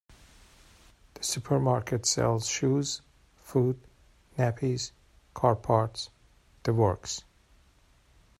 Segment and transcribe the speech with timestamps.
[1.13, 3.03] This supermarket sells shoes,
[3.37, 3.79] food,
[4.35, 4.93] nappies,
[5.35, 6.09] car parts...
[6.63, 7.23] the works!.